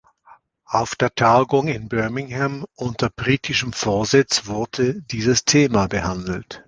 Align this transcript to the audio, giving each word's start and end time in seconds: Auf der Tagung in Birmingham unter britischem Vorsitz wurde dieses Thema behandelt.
Auf 0.65 0.95
der 0.95 1.13
Tagung 1.13 1.67
in 1.67 1.87
Birmingham 1.87 2.65
unter 2.73 3.11
britischem 3.11 3.71
Vorsitz 3.71 4.47
wurde 4.47 4.99
dieses 5.03 5.45
Thema 5.45 5.85
behandelt. 5.87 6.59